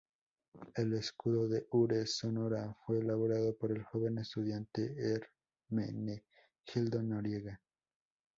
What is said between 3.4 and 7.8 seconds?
por el joven estudiante Hermenegildo Noriega.